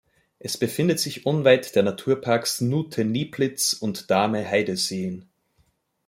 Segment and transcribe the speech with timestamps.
[0.39, 5.29] Es befindet sich unweit der Naturparks Nuthe-Nieplitz und Dahme-Heideseen.